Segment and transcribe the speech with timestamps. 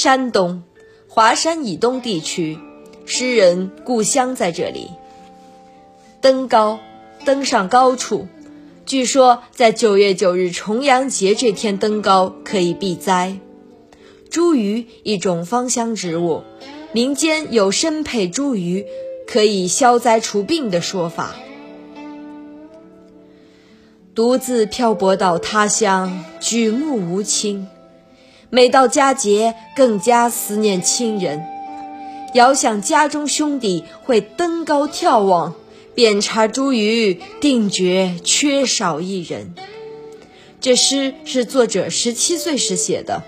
[0.00, 0.62] 山东
[1.08, 2.56] 华山以东地区，
[3.04, 4.92] 诗人故乡在这里。
[6.20, 6.78] 登高，
[7.24, 8.28] 登上高处。
[8.86, 13.38] 据说在九月九日重阳节这天登高可以避灾。
[14.30, 16.44] 茱萸一种芳香植物，
[16.92, 18.86] 民间有身配茱萸。
[19.26, 21.34] 可以消灾除病的说法。
[24.14, 27.66] 独自漂泊到他乡，举目无亲，
[28.50, 31.44] 每到佳节更加思念亲人。
[32.34, 35.54] 遥想家中兄弟会登高眺望，
[35.94, 39.54] 遍插茱萸，定觉缺少一人。
[40.60, 43.22] 这诗是作者十七岁时写的。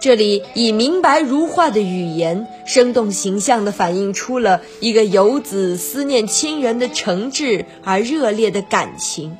[0.00, 9.36] 这里以明白如画的语言，生动形象地反映出了一个游子思念亲人的诚挚而热烈的感情。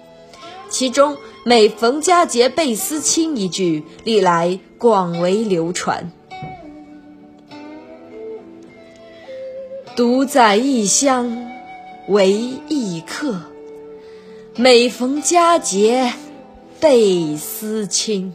[0.70, 6.12] 其中“每逢佳节倍思亲”一句，历来广为流传。
[9.96, 11.50] 独在异乡
[12.06, 12.30] 为
[12.68, 13.40] 异客，
[14.54, 16.12] 每逢佳节
[16.78, 18.34] 倍思亲。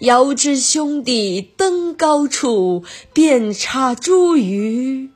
[0.00, 5.08] 遥知兄弟登高处，遍插茱萸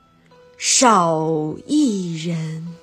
[0.56, 2.77] 少一人。